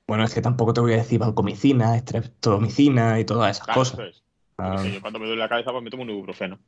Bueno, 0.06 0.24
es 0.24 0.34
que 0.34 0.42
tampoco 0.42 0.72
te 0.74 0.80
voy 0.80 0.92
a 0.92 0.96
decir 0.96 1.18
vancomicina, 1.18 1.96
estreptomicina 1.96 3.18
y 3.18 3.24
todas 3.24 3.50
esas 3.50 3.64
claro, 3.66 3.80
cosas. 3.80 3.94
eso 4.00 4.04
es. 4.08 4.16
Yo 4.16 4.24
Ah, 4.58 4.78
sé, 4.78 4.92
yo 4.92 5.00
cuando 5.00 5.18
me 5.18 5.26
duele 5.26 5.40
la 5.40 5.48
cabeza, 5.48 5.72
pues 5.72 5.82
me 5.82 5.90
tomo 5.90 6.02
un 6.04 6.10
ibuprofeno. 6.10 6.58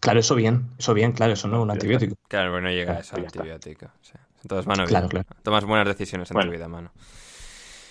claro, 0.00 0.20
eso 0.20 0.34
bien, 0.34 0.70
eso 0.78 0.94
bien, 0.94 1.12
claro, 1.12 1.32
eso 1.32 1.48
no 1.48 1.56
es 1.56 1.62
un 1.62 1.70
antibiótico. 1.70 2.16
Claro, 2.28 2.50
pero 2.52 2.62
no 2.62 2.68
llega 2.70 2.82
a 2.82 3.00
Claro, 3.00 3.00
eso 3.00 3.16
antibiótico. 3.16 3.86
Sí. 4.02 4.12
Entonces, 4.42 4.66
mano, 4.66 4.84
Claro, 4.86 5.08
bien. 5.08 5.22
claro. 5.24 5.42
Tomas 5.42 5.64
buenas 5.64 5.86
decisiones 5.88 6.30
en 6.30 6.34
Bueno. 6.34 6.50
tu 6.50 6.56
vida, 6.56 6.68
mano. 6.68 6.92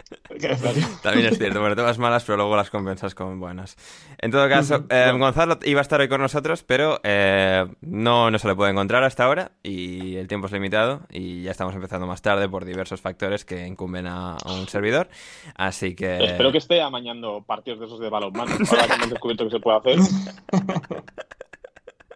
También 1.03 1.27
es 1.27 1.37
cierto, 1.37 1.59
bueno, 1.59 1.75
tomas 1.75 1.97
malas, 1.99 2.23
pero 2.23 2.37
luego 2.37 2.55
las 2.55 2.69
compensas 2.69 3.13
con 3.13 3.39
buenas. 3.39 3.75
En 4.19 4.31
todo 4.31 4.47
caso, 4.49 4.85
eh, 4.89 5.11
Gonzalo 5.15 5.59
iba 5.65 5.79
a 5.79 5.81
estar 5.81 5.99
hoy 5.99 6.07
con 6.07 6.21
nosotros, 6.21 6.63
pero 6.63 6.99
eh, 7.03 7.65
no, 7.81 8.31
no 8.31 8.39
se 8.39 8.47
le 8.47 8.55
puede 8.55 8.71
encontrar 8.71 9.03
hasta 9.03 9.25
ahora 9.25 9.51
y 9.61 10.15
el 10.15 10.27
tiempo 10.27 10.47
es 10.47 10.53
limitado 10.53 11.01
y 11.11 11.43
ya 11.43 11.51
estamos 11.51 11.75
empezando 11.75 12.07
más 12.07 12.21
tarde 12.21 12.47
por 12.49 12.65
diversos 12.65 13.01
factores 13.01 13.45
que 13.45 13.67
incumben 13.67 14.07
a, 14.07 14.37
a 14.37 14.53
un 14.53 14.67
servidor. 14.67 15.09
Así 15.55 15.95
que... 15.95 16.17
Espero 16.23 16.51
que 16.51 16.57
esté 16.59 16.81
amañando 16.81 17.43
partidos 17.45 17.79
de 17.79 17.85
esos 17.85 17.99
de 17.99 18.09
balonmano. 18.09 18.55
Ahora 18.69 18.87
que 18.87 18.93
hemos 18.93 19.09
descubierto 19.09 19.43
que 19.45 19.51
se 19.51 19.59
puede 19.59 19.77
hacer. 19.77 19.99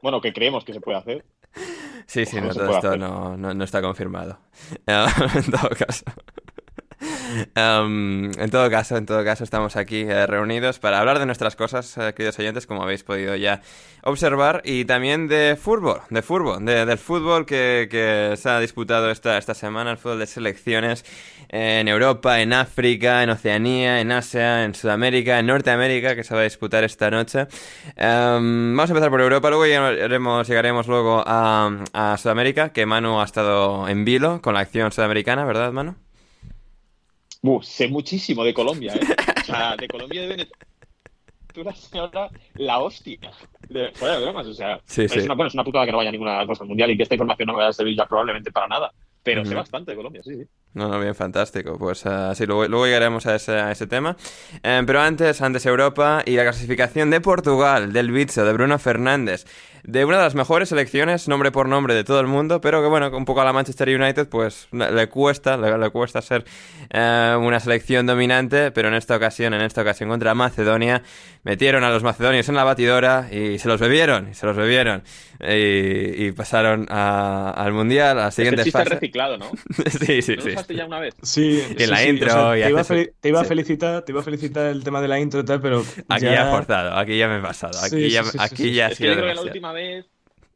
Bueno, 0.01 0.21
que 0.21 0.33
creemos 0.33 0.63
que 0.63 0.73
se 0.73 0.81
puede 0.81 0.97
hacer. 0.97 1.25
Sí, 2.05 2.25
sí, 2.25 2.41
no, 2.41 2.49
todo 2.49 2.75
esto 2.75 2.97
no, 2.97 3.37
no, 3.37 3.53
no 3.53 3.63
está 3.63 3.81
confirmado. 3.81 4.39
En 4.85 5.51
todo 5.51 5.69
caso. 5.77 6.03
Em, 7.55 8.25
en 8.37 8.49
todo 8.49 8.69
caso, 8.69 8.97
en 8.97 9.05
todo 9.05 9.23
caso, 9.23 9.43
estamos 9.43 9.75
aquí 9.75 10.01
eh, 10.01 10.25
reunidos 10.27 10.79
para 10.79 10.99
hablar 10.99 11.19
de 11.19 11.25
nuestras 11.25 11.55
cosas, 11.55 11.97
eh, 11.97 12.13
queridos 12.15 12.37
oyentes, 12.39 12.67
como 12.67 12.83
habéis 12.83 13.03
podido 13.03 13.35
ya 13.35 13.61
observar, 14.03 14.61
y 14.65 14.85
también 14.85 15.27
de 15.27 15.57
fútbol, 15.61 16.01
de 16.09 16.21
fútbol, 16.21 16.65
de- 16.65 16.85
del 16.85 16.97
fútbol 16.97 17.45
que, 17.45 18.33
se 18.37 18.49
ha 18.49 18.59
disputado 18.59 19.11
esta, 19.11 19.37
esta 19.37 19.53
semana, 19.53 19.91
el 19.91 19.97
fútbol 19.97 20.19
de 20.19 20.27
selecciones 20.27 21.05
en 21.49 21.87
Europa, 21.87 22.41
en 22.41 22.53
África, 22.53 23.21
en 23.23 23.29
Oceanía, 23.29 24.01
en 24.01 24.11
Asia, 24.11 24.63
en 24.63 24.73
Sudamérica, 24.73 25.39
en 25.39 25.45
Norteamérica, 25.47 26.15
que 26.15 26.23
se 26.23 26.33
va 26.33 26.41
a 26.41 26.43
disputar 26.43 26.83
esta 26.83 27.09
noche. 27.11 27.47
Em, 27.95 28.75
vamos 28.75 28.89
a 28.89 28.93
empezar 28.93 29.09
por 29.09 29.21
Europa, 29.21 29.49
luego 29.49 29.65
llegaremos, 29.65 30.47
llegaremos 30.47 30.87
luego 30.87 31.23
a 31.25 32.15
Sudamérica, 32.17 32.69
que 32.69 32.85
Manu 32.85 33.19
ha 33.21 33.25
estado 33.25 33.87
en 33.87 34.03
vilo 34.05 34.41
con 34.41 34.53
la 34.55 34.61
acción 34.61 34.91
sudamericana, 34.91 35.45
¿verdad, 35.45 35.71
Manu? 35.71 35.95
Uh, 37.41 37.61
sé 37.61 37.87
muchísimo 37.87 38.43
de 38.43 38.53
Colombia, 38.53 38.93
¿eh? 38.93 38.99
O 39.41 39.45
sea, 39.45 39.75
de 39.75 39.87
Colombia 39.87 40.23
y 40.23 40.27
de 40.27 40.47
Venezuela, 41.55 41.75
señora, 41.75 42.29
la 42.55 42.79
hostia. 42.79 43.19
De, 43.67 43.91
fuera 43.93 44.15
de 44.17 44.23
bromas, 44.23 44.45
o 44.45 44.53
sea, 44.53 44.79
Sí, 44.85 45.03
es, 45.03 45.11
sí. 45.11 45.19
Una, 45.19 45.33
bueno, 45.33 45.47
es 45.47 45.53
una 45.55 45.63
putada 45.63 45.85
que 45.85 45.91
no 45.91 45.97
vaya 45.97 46.09
a 46.09 46.11
ninguna 46.11 46.45
cosa 46.45 46.63
mundial 46.65 46.91
y 46.91 46.97
que 46.97 47.03
esta 47.03 47.15
información 47.15 47.47
no 47.47 47.53
me 47.53 47.57
vaya 47.57 47.69
a 47.69 47.73
servir 47.73 47.97
ya 47.97 48.05
probablemente 48.05 48.51
para 48.51 48.67
nada. 48.67 48.91
Pero 49.23 49.45
sé 49.45 49.53
bastante 49.53 49.91
de 49.91 49.97
Colombia, 49.97 50.21
sí, 50.23 50.35
sí. 50.35 50.47
No, 50.73 50.87
no, 50.87 50.99
bien, 50.99 51.13
fantástico. 51.13 51.77
Pues 51.77 52.05
ah, 52.07 52.33
sí, 52.33 52.45
luego, 52.47 52.67
luego 52.67 52.85
llegaremos 52.85 53.27
a 53.27 53.35
ese, 53.35 53.51
a 53.51 53.71
ese 53.71 53.85
tema. 53.85 54.17
Eh, 54.63 54.81
pero 54.85 55.01
antes, 55.01 55.41
antes 55.41 55.65
Europa 55.65 56.23
y 56.25 56.35
la 56.35 56.43
clasificación 56.43 57.11
de 57.11 57.21
Portugal, 57.21 57.93
del 57.93 58.11
bicho, 58.11 58.43
de 58.43 58.53
Bruno 58.53 58.79
Fernández. 58.79 59.45
De 59.83 60.05
una 60.05 60.17
de 60.17 60.23
las 60.23 60.35
mejores 60.35 60.69
selecciones, 60.69 61.27
nombre 61.27 61.51
por 61.51 61.67
nombre, 61.67 61.93
de 61.95 62.03
todo 62.03 62.19
el 62.19 62.27
mundo, 62.27 62.61
pero 62.61 62.81
que 62.81 62.87
bueno, 62.87 63.09
un 63.15 63.25
poco 63.25 63.41
a 63.41 63.45
la 63.45 63.53
Manchester 63.53 63.89
United, 63.89 64.27
pues 64.29 64.67
le, 64.71 65.07
cuesta, 65.09 65.57
le, 65.57 65.77
le 65.77 65.89
cuesta 65.89 66.21
ser 66.21 66.45
eh, 66.91 67.35
una 67.39 67.59
selección 67.59 68.05
dominante, 68.05 68.71
pero 68.71 68.87
en 68.89 68.93
esta 68.93 69.15
ocasión, 69.15 69.53
en 69.53 69.61
esta 69.61 69.81
ocasión 69.81 70.09
contra 70.09 70.33
Macedonia, 70.35 71.01
metieron 71.43 71.83
a 71.83 71.89
los 71.89 72.03
macedonios 72.03 72.47
en 72.49 72.55
la 72.55 72.63
batidora 72.63 73.27
y 73.31 73.57
se 73.59 73.67
los 73.67 73.79
bebieron, 73.79 74.29
y 74.29 74.33
se 74.33 74.45
los 74.45 74.55
bebieron. 74.55 75.03
Y, 75.39 76.25
y 76.27 76.31
pasaron 76.33 76.85
a- 76.89 77.49
al 77.57 77.73
Mundial, 77.73 78.19
a 78.19 78.21
la 78.23 78.27
Este 78.27 78.43
siguiente 78.43 78.63
chiste 78.63 78.77
fase. 78.77 78.89
reciclado, 78.95 79.37
¿no? 79.39 79.49
sí, 80.05 80.21
sí, 80.21 80.35
¿Lo 80.35 80.41
sí. 80.43 80.49
usaste 80.51 80.75
ya 80.75 80.85
una 80.85 80.99
vez? 80.99 81.15
Sí, 81.23 81.63
en 81.77 81.89
la 81.89 82.03
intro 82.05 82.27
o 82.27 82.53
sea, 82.53 82.57
y 82.59 82.61
te, 82.63 82.69
iba 82.69 82.81
haces- 82.81 83.11
te 83.19 83.29
iba 83.29 83.39
a 83.39 83.43
sí. 83.43 83.47
felicitar, 83.49 84.01
te 84.03 84.11
iba 84.11 84.21
a 84.21 84.23
felicitar 84.23 84.67
el 84.67 84.83
tema 84.83 85.01
de 85.01 85.07
la 85.07 85.19
intro 85.19 85.39
y 85.39 85.45
tal, 85.45 85.59
pero 85.59 85.83
Aquí 86.09 86.25
ya 86.25 86.47
he 86.47 86.51
forzado, 86.51 86.95
aquí 86.95 87.17
ya 87.17 87.27
me 87.27 87.37
he 87.37 87.41
pasado, 87.41 87.79
aquí 87.79 87.95
Sí, 88.05 88.09
ya, 88.11 88.23
sí, 88.23 88.29
sí, 88.33 88.37
aquí 88.39 88.55
sí, 88.57 88.63
sí. 88.65 88.73
ya 88.73 88.85
ha 88.85 88.89
Es 88.89 88.97
que 88.99 89.05
yo 89.05 89.13
creo 89.13 89.15
que 89.15 89.21
la 89.21 89.27
demasiado. 89.29 89.51
Vez, 89.71 90.05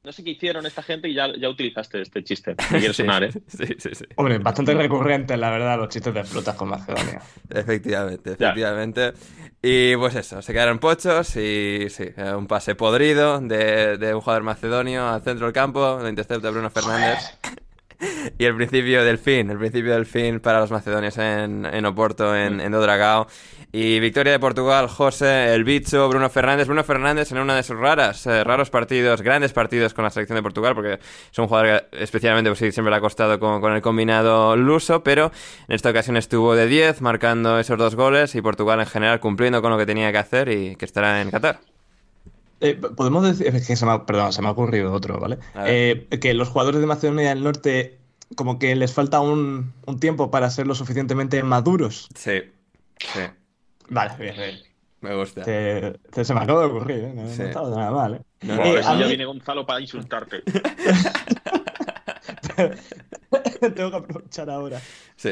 no 0.04 0.12
sé 0.12 0.24
qué 0.24 0.32
hicieron 0.32 0.66
esta 0.66 0.84
gente 0.84 1.08
y 1.10 1.14
ya, 1.16 1.28
ya 1.36 1.50
utilizaste 1.50 2.02
este 2.02 2.24
chiste. 2.24 2.56
Me 2.72 2.80
quiere 2.80 2.94
Sí, 2.94 3.02
sonar, 3.04 3.24
¿eh? 3.24 3.32
sí, 3.48 3.66
sí, 3.78 3.90
sí. 3.94 4.06
Hombre, 4.18 4.38
bastante 4.40 4.74
recurrente, 4.76 5.36
la 5.38 5.50
verdad, 5.50 5.78
los 5.78 5.90
chistes 5.90 6.14
de 6.14 6.24
frutas 6.24 6.56
con 6.56 6.70
Macedonia. 6.70 7.22
Efectivamente, 7.50 8.32
Ya. 8.40 8.50
efectivamente. 8.50 9.14
Y 9.62 9.96
pues 9.96 10.14
eso, 10.14 10.44
se 10.44 10.54
quedaron 10.54 10.78
pochos 10.78 11.36
y 11.38 11.88
sí, 11.90 12.04
un 12.38 12.46
pase 12.46 12.76
podrido 12.76 13.40
de, 13.42 13.98
de 13.98 14.14
un 14.14 14.22
jugador 14.22 14.44
macedonio 14.44 15.08
al 15.10 15.24
centro 15.24 15.48
del 15.48 15.54
campo, 15.54 15.98
lo 16.00 16.08
intercepta 16.08 16.52
Bruno 16.52 16.70
Fernández. 16.70 17.18
Y 18.38 18.46
el 18.46 18.56
principio 18.56 19.04
del 19.04 19.18
fin, 19.18 19.50
el 19.50 19.58
principio 19.58 19.94
del 19.94 20.06
fin 20.06 20.40
para 20.40 20.60
los 20.60 20.72
macedonios 20.72 21.18
en, 21.18 21.66
en 21.66 21.86
Oporto, 21.86 22.36
en, 22.36 22.60
en 22.60 22.72
Dodragao. 22.72 23.28
Y 23.72 24.00
victoria 24.00 24.32
de 24.32 24.40
Portugal, 24.40 24.88
José, 24.88 25.54
el 25.54 25.64
bicho, 25.64 26.08
Bruno 26.08 26.30
Fernández. 26.30 26.68
Bruno 26.68 26.84
Fernández 26.84 27.32
en 27.32 27.40
una 27.40 27.56
de 27.56 27.64
sus 27.64 27.78
raras, 27.78 28.26
eh, 28.26 28.44
raros 28.44 28.70
partidos, 28.70 29.22
grandes 29.22 29.52
partidos 29.52 29.94
con 29.94 30.06
la 30.06 30.12
selección 30.12 30.38
de 30.38 30.44
Portugal, 30.44 30.76
porque 30.76 30.94
es 31.32 31.40
un 31.40 31.48
jugador 31.48 31.86
que 31.90 32.04
especialmente 32.04 32.50
pues 32.50 32.60
sí, 32.60 32.72
siempre 32.72 32.92
le 32.92 32.98
ha 32.98 33.02
costado 33.02 33.38
con, 33.40 33.60
con 33.60 33.74
el 33.74 33.82
combinado 33.82 34.56
luso, 34.56 35.04
pero 35.04 35.32
en 35.68 35.76
esta 35.76 35.90
ocasión 35.90 36.16
estuvo 36.16 36.56
de 36.56 36.68
10, 36.68 37.02
marcando 37.02 37.60
esos 37.60 37.78
dos 37.78 37.96
goles 37.96 38.36
y 38.36 38.42
Portugal 38.42 38.80
en 38.80 38.86
general 38.86 39.20
cumpliendo 39.20 39.62
con 39.62 39.72
lo 39.72 39.78
que 39.78 39.86
tenía 39.86 40.12
que 40.12 40.20
hacer 40.20 40.50
y 40.50 40.76
que 40.78 40.86
estará 40.86 41.22
en 41.22 41.32
Qatar. 41.32 41.60
Eh, 42.62 42.76
podemos 42.76 43.24
decir, 43.24 43.48
es 43.54 43.68
que 43.68 43.76
se 43.76 43.86
me 43.86 43.92
ha, 43.92 44.06
perdón, 44.06 44.32
se 44.32 44.42
me 44.42 44.48
ha 44.48 44.52
ocurrido 44.52 44.94
otro, 44.94 45.20
¿vale? 45.20 45.38
Eh, 45.66 46.08
que 46.22 46.34
los 46.34 46.50
jugadores 46.50 46.80
de 46.80 46.88
Macedonia 46.88 47.30
del 47.30 47.44
Norte, 47.44 48.00
como 48.36 48.60
que 48.60 48.76
les 48.76 48.94
falta 48.94 49.20
un, 49.22 49.74
un 49.86 50.00
tiempo 50.00 50.32
para 50.32 50.50
ser 50.50 50.68
lo 50.68 50.76
suficientemente 50.76 51.42
maduros. 51.44 52.10
Sí, 52.16 52.42
sí, 52.98 53.20
Vale, 53.90 54.16
bien, 54.18 54.36
bien. 54.36 54.60
me 55.02 55.16
gusta. 55.16 55.44
Te- 55.44 55.94
te- 56.12 56.26
se 56.26 56.34
me 56.34 56.40
acaba 56.42 56.62
de 56.62 56.66
ocurrir, 56.68 56.98
¿eh? 57.04 57.14
No, 57.16 57.28
Sí. 57.30 57.40
no 57.40 57.46
estaba 57.46 57.70
nada 57.70 57.92
mal, 57.92 58.16
¿eh? 58.16 58.22
No, 58.42 58.54
Eh, 58.64 58.78
si 58.78 58.84
ya 58.90 58.96
mí- 58.96 59.08
viene 59.08 59.26
Gonzalo 59.26 59.66
para 59.66 59.82
insultarte. 59.82 60.44
Tengo 63.76 63.92
que 63.92 63.98
aprovechar 63.98 64.50
ahora. 64.50 64.82
Sí, 65.16 65.32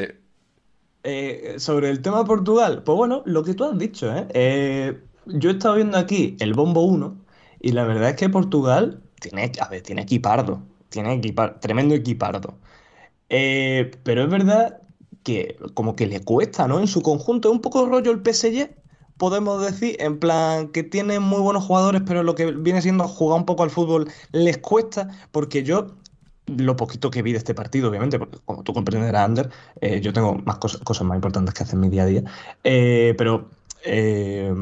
Eh, 1.06 1.56
sobre 1.58 1.90
el 1.90 2.00
tema 2.00 2.20
de 2.20 2.24
Portugal, 2.24 2.82
pues 2.82 2.96
bueno, 2.96 3.22
lo 3.26 3.44
que 3.44 3.52
tú 3.52 3.64
has 3.64 3.76
dicho, 3.78 4.10
¿eh? 4.16 4.26
Eh, 4.32 5.02
yo 5.26 5.50
he 5.50 5.52
estado 5.52 5.74
viendo 5.74 5.98
aquí 5.98 6.34
el 6.40 6.54
Bombo 6.54 6.80
1 6.82 7.18
y 7.60 7.72
la 7.72 7.84
verdad 7.84 8.08
es 8.10 8.16
que 8.16 8.30
Portugal 8.30 9.02
tiene, 9.20 9.52
a 9.60 9.68
ver, 9.68 9.82
tiene 9.82 10.00
equipardo, 10.02 10.62
tiene 10.88 11.12
equipar, 11.12 11.60
tremendo 11.60 11.94
equipardo. 11.94 12.56
Eh, 13.28 13.90
pero 14.04 14.22
es 14.24 14.30
verdad 14.30 14.82
que 15.22 15.56
como 15.74 15.96
que 15.96 16.06
le 16.06 16.20
cuesta, 16.24 16.68
¿no? 16.68 16.80
En 16.80 16.86
su 16.86 17.02
conjunto, 17.02 17.48
es 17.48 17.54
un 17.54 17.60
poco 17.62 17.86
rollo 17.86 18.10
el 18.12 18.22
PSG, 18.22 18.70
podemos 19.16 19.64
decir, 19.64 19.96
en 20.00 20.18
plan 20.18 20.68
que 20.68 20.82
tiene 20.82 21.20
muy 21.20 21.40
buenos 21.40 21.64
jugadores, 21.64 22.02
pero 22.06 22.22
lo 22.22 22.34
que 22.34 22.52
viene 22.52 22.82
siendo 22.82 23.08
jugar 23.08 23.38
un 23.40 23.46
poco 23.46 23.62
al 23.62 23.70
fútbol 23.70 24.08
les 24.32 24.58
cuesta, 24.58 25.08
porque 25.32 25.62
yo 25.62 25.96
lo 26.46 26.76
poquito 26.76 27.10
que 27.10 27.22
vi 27.22 27.32
de 27.32 27.38
este 27.38 27.54
partido, 27.54 27.88
obviamente, 27.88 28.18
porque 28.18 28.38
como 28.44 28.62
tú 28.62 28.74
comprenderás, 28.74 29.24
Ander, 29.24 29.50
eh, 29.80 30.00
yo 30.00 30.12
tengo 30.12 30.34
más 30.44 30.58
cosas, 30.58 30.80
cosas 30.82 31.06
más 31.06 31.16
importantes 31.16 31.54
que 31.54 31.62
hacer 31.62 31.74
en 31.76 31.80
mi 31.80 31.88
día 31.88 32.02
a 32.02 32.06
día, 32.06 32.22
eh, 32.64 33.14
pero 33.16 33.48
eh, 33.84 34.52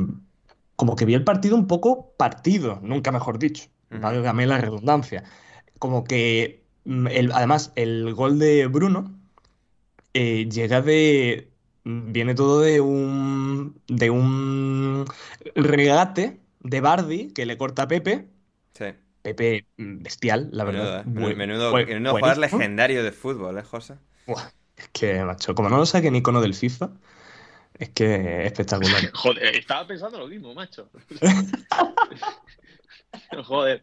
como 0.76 0.97
que 0.97 1.04
vi 1.04 1.14
el 1.14 1.25
partido 1.25 1.57
un 1.57 1.66
poco 1.66 2.12
partido, 2.16 2.78
nunca 2.83 3.12
mejor 3.12 3.38
dicho, 3.38 3.66
Ujú. 3.90 4.00
válgame 4.00 4.47
la 4.47 4.59
redundancia. 4.59 5.25
Como 5.78 6.04
que, 6.04 6.62
el- 6.84 7.32
además, 7.32 7.72
el 7.76 8.14
gol 8.14 8.38
de 8.38 8.66
Bruno 8.66 9.18
eh, 10.14 10.48
llega 10.50 10.80
de, 10.82 11.50
mm, 11.84 12.12
viene 12.12 12.34
todo 12.34 12.60
de 12.60 12.80
un, 12.80 13.80
de 13.88 14.10
un 14.10 15.04
regate 15.54 16.40
de 16.60 16.80
Bardi 16.80 17.32
que 17.32 17.46
le 17.46 17.56
corta 17.56 17.82
a 17.84 17.88
Pepe, 17.88 18.28
sí. 18.74 18.86
Pepe 19.22 19.66
mm, 19.76 20.02
bestial, 20.02 20.48
la 20.52 20.64
verdad. 20.64 21.04
Menudo, 21.06 21.20
Buen- 21.20 21.38
menudo, 21.38 21.72
menudo 21.74 22.14
jugador 22.14 22.38
legendario 22.38 23.02
de 23.04 23.12
fútbol, 23.12 23.58
¿eh, 23.58 23.62
José? 23.62 23.94
Buah, 24.26 24.50
es 24.76 24.88
que, 24.88 25.24
macho, 25.24 25.54
como 25.54 25.68
no 25.68 25.78
lo 25.78 25.86
saquen 25.86 26.16
icono 26.16 26.40
del 26.40 26.54
FIFA, 26.54 26.90
es 27.78 27.90
que 27.90 28.42
es 28.42 28.46
espectacular. 28.46 29.10
Joder, 29.14 29.56
estaba 29.56 29.86
pensando 29.86 30.18
lo 30.18 30.26
mismo, 30.28 30.54
macho. 30.54 30.88
Joder. 33.44 33.82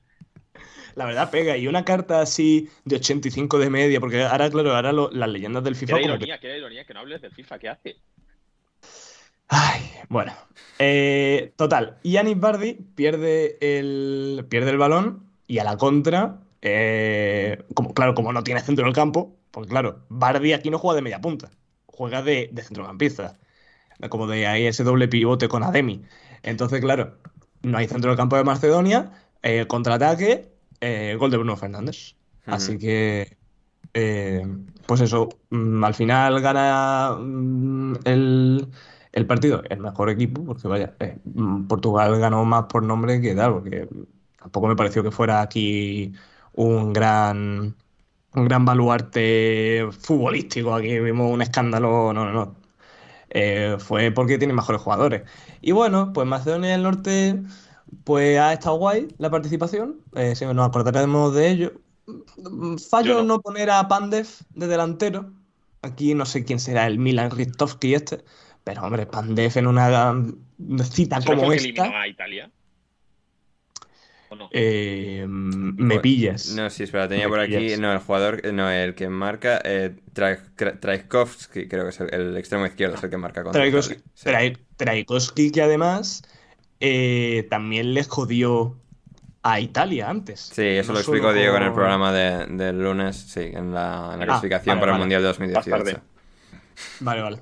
La 0.99 1.05
verdad 1.05 1.31
pega. 1.31 1.55
Y 1.55 1.65
una 1.67 1.85
carta 1.85 2.19
así 2.21 2.69
de 2.83 2.97
85 2.97 3.57
de 3.57 3.69
media, 3.69 4.01
porque 4.01 4.21
ahora, 4.23 4.49
claro, 4.49 4.75
ahora 4.75 4.91
lo- 4.91 5.09
las 5.11 5.29
leyendas 5.29 5.63
del 5.63 5.75
Qué 5.85 5.85
FIFA 5.85 5.99
que... 6.01 6.05
ironía, 6.05 6.39
qué 6.39 6.57
ironía 6.57 6.85
que 6.85 6.93
no 6.93 6.99
hables 7.01 7.21
del 7.21 7.31
FIFA, 7.33 7.59
¿qué 7.59 7.69
hace? 7.69 8.01
Ay, 9.47 9.81
bueno. 10.09 10.33
Eh, 10.77 11.53
total, 11.57 11.97
Yanis 12.03 12.39
Bardi 12.39 12.73
pierde 12.95 13.57
el, 13.61 14.45
pierde 14.49 14.71
el 14.71 14.77
balón 14.77 15.29
y 15.47 15.57
a 15.59 15.63
la 15.63 15.77
contra 15.77 16.41
eh, 16.61 17.63
como, 17.73 17.93
claro, 17.93 18.13
como 18.13 18.31
no 18.31 18.43
tiene 18.43 18.61
centro 18.61 18.85
del 18.85 18.93
campo, 18.93 19.37
pues 19.51 19.67
claro, 19.67 20.05
Bardi 20.09 20.53
aquí 20.53 20.69
no 20.69 20.77
juega 20.79 20.95
de 20.97 21.01
media 21.01 21.19
punta, 21.21 21.49
juega 21.87 22.21
de, 22.21 22.49
de 22.53 22.61
centrocampista, 22.63 23.37
como 24.09 24.27
de 24.27 24.47
ahí 24.47 24.65
ese 24.67 24.83
doble 24.83 25.07
pivote 25.07 25.47
con 25.49 25.63
Ademi. 25.63 26.03
Entonces, 26.43 26.81
claro, 26.81 27.17
no 27.63 27.77
hay 27.77 27.87
centro 27.87 28.11
del 28.11 28.17
campo 28.17 28.37
de 28.37 28.43
Macedonia, 28.43 29.11
eh, 29.43 29.65
contraataque, 29.67 30.49
eh, 30.81 31.15
gol 31.19 31.31
de 31.31 31.37
Bruno 31.37 31.57
Fernández. 31.57 32.15
Así 32.45 32.77
que, 32.77 33.37
eh, 33.93 34.45
pues 34.87 35.01
eso, 35.01 35.29
mm, 35.49 35.83
al 35.83 35.93
final 35.93 36.41
gana 36.41 37.15
mm, 37.19 37.95
el, 38.05 38.67
el 39.11 39.27
partido 39.27 39.63
el 39.69 39.79
mejor 39.79 40.09
equipo, 40.09 40.43
porque 40.45 40.67
vaya, 40.67 40.95
eh, 40.99 41.19
mm, 41.25 41.67
Portugal 41.67 42.19
ganó 42.19 42.45
más 42.45 42.65
por 42.65 42.83
nombre 42.83 43.21
que 43.21 43.35
tal, 43.35 43.53
porque 43.53 43.87
tampoco 44.39 44.67
me 44.67 44.75
pareció 44.75 45.03
que 45.03 45.11
fuera 45.11 45.41
aquí 45.41 46.13
un 46.53 46.93
gran, 46.93 47.75
un 48.33 48.45
gran 48.45 48.65
baluarte 48.65 49.87
futbolístico. 49.91 50.73
Aquí 50.75 50.99
vimos 50.99 51.31
un 51.31 51.41
escándalo, 51.41 52.13
no, 52.13 52.25
no, 52.25 52.31
no. 52.33 52.55
Eh, 53.29 53.77
fue 53.79 54.11
porque 54.11 54.37
tiene 54.37 54.53
mejores 54.53 54.81
jugadores. 54.81 55.23
Y 55.61 55.71
bueno, 55.71 56.13
pues 56.13 56.27
Macedonia 56.27 56.71
del 56.71 56.83
Norte, 56.83 57.41
pues 58.03 58.39
ha 58.39 58.53
estado 58.53 58.77
guay 58.77 59.07
la 59.17 59.29
participación. 59.29 60.01
Eh, 60.15 60.35
si 60.35 60.45
nos 60.45 60.67
acordaremos 60.67 61.33
de 61.35 61.49
ello. 61.49 61.73
Fallo 62.89 63.07
Yo 63.07 63.23
no. 63.23 63.23
no 63.23 63.41
poner 63.41 63.69
a 63.69 63.87
Pandev 63.87 64.27
de 64.55 64.67
delantero. 64.67 65.33
Aquí 65.81 66.13
no 66.15 66.25
sé 66.25 66.43
quién 66.43 66.59
será 66.59 66.87
el 66.87 66.97
Milan 66.99 67.31
Ristovski 67.31 67.93
este. 67.93 68.23
Pero 68.63 68.83
hombre, 68.83 69.05
Pandev 69.05 69.57
en 69.57 69.67
una 69.67 70.25
cita 70.83 71.17
¿Ese 71.17 71.29
no 71.29 71.35
como 71.35 71.45
fue 71.45 71.57
que 71.57 71.69
esta. 71.69 71.85
eliminó 71.85 71.97
a 71.97 72.07
Italia? 72.07 72.51
¿O 74.31 74.35
no? 74.35 74.49
eh, 74.51 75.25
me 75.27 75.99
Pues, 75.99 75.99
pillas. 75.99 76.47
No, 76.49 76.69
sí, 76.69 76.83
espera, 76.83 77.07
tenía 77.07 77.25
Me 77.25 77.29
por 77.29 77.39
aquí, 77.39 77.55
pillas. 77.57 77.79
no, 77.79 77.91
el 77.91 77.99
jugador, 77.99 78.41
no, 78.53 78.69
el 78.69 78.93
que 78.95 79.09
marca, 79.09 79.59
eh, 79.63 79.95
Trajkovski, 80.13 81.67
creo 81.67 81.83
que 81.85 81.89
es 81.89 81.99
el, 81.99 82.13
el 82.13 82.37
extremo 82.37 82.65
izquierdo, 82.67 82.95
es 82.95 83.03
el 83.03 83.09
que 83.09 83.17
marca 83.17 83.43
contra. 83.43 83.63
Sí. 83.71 83.95
Trajkovski, 84.77 85.51
que 85.51 85.61
además 85.61 86.21
eh, 86.79 87.47
también 87.49 87.93
les 87.93 88.07
jodió 88.07 88.77
a 89.43 89.59
Italia 89.59 90.09
antes. 90.09 90.39
Sí, 90.53 90.61
eso 90.63 90.89
No 90.89 90.93
lo 90.95 90.99
explicó 90.99 91.33
Diego 91.33 91.55
en 91.57 91.63
el 91.63 91.73
programa 91.73 92.11
de- 92.11 92.45
del 92.47 92.81
lunes, 92.81 93.15
sí, 93.15 93.41
en 93.41 93.73
la, 93.73 94.11
en 94.13 94.19
la 94.19 94.23
Ah, 94.23 94.25
clasificación 94.25 94.75
vale, 94.75 94.79
para 94.81 94.91
el 94.91 94.93
vale. 94.93 94.99
Mundial 95.03 95.21
de 95.21 95.27
Más 95.29 95.37
2018. 95.39 95.69
tarde. 95.77 95.97
Vale, 97.01 97.21
vale. 97.21 97.39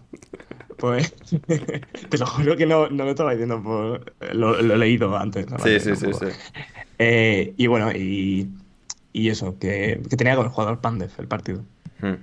Pues 0.78 1.14
te 2.10 2.18
lo 2.18 2.26
juro 2.28 2.56
que 2.56 2.66
no, 2.68 2.88
no 2.90 3.04
lo 3.04 3.10
estaba 3.12 3.32
diciendo 3.32 3.62
por... 3.64 4.14
Lo, 4.36 4.62
lo 4.62 4.74
he 4.76 4.78
leído 4.78 5.18
antes. 5.18 5.50
¿no? 5.50 5.58
Sí, 5.58 5.64
Vale, 5.64 5.80
sí, 5.80 5.96
sí, 5.96 6.14
sí. 6.14 6.26
Eh, 7.00 7.54
y 7.58 7.68
bueno, 7.68 7.92
y, 7.92 8.50
y 9.14 9.30
eso, 9.30 9.58
que, 9.60 10.02
que 10.10 10.18
tenía 10.18 10.36
con 10.36 10.46
el 10.46 10.52
jugador 10.52 10.80
Pandev 10.82 11.12
el 11.18 11.28
partido. 11.28 11.64
Hmm. 12.02 12.14